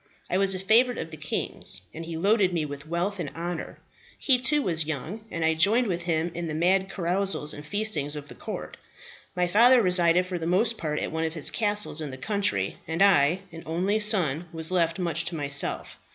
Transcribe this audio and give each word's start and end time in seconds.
I 0.31 0.37
was 0.39 0.55
a 0.55 0.59
favourite 0.59 0.97
of 0.97 1.11
the 1.11 1.15
king's, 1.15 1.81
and 1.93 2.03
he 2.03 2.17
loaded 2.17 2.53
me 2.53 2.65
with 2.65 2.87
wealth 2.87 3.19
and 3.19 3.29
honour. 3.35 3.77
He, 4.17 4.39
too, 4.39 4.63
was 4.63 4.87
young, 4.87 5.23
and 5.29 5.45
I 5.45 5.53
joined 5.53 5.85
with 5.85 6.01
him 6.01 6.31
in 6.33 6.47
the 6.47 6.55
mad 6.55 6.89
carousals 6.89 7.53
and 7.53 7.63
feastings 7.63 8.15
of 8.15 8.27
the 8.27 8.33
court. 8.33 8.77
My 9.35 9.45
father 9.45 9.79
resided 9.79 10.25
for 10.25 10.39
the 10.39 10.47
most 10.47 10.75
part 10.75 10.97
at 10.97 11.11
one 11.11 11.23
of 11.25 11.35
his 11.35 11.51
castles 11.51 12.01
in 12.01 12.09
the 12.09 12.17
country, 12.17 12.77
and 12.87 13.03
I, 13.03 13.41
an 13.51 13.61
only 13.67 13.99
son, 13.99 14.47
was 14.51 14.71
left 14.71 14.97
much 14.97 15.23
to 15.25 15.35
myself. 15.35 15.97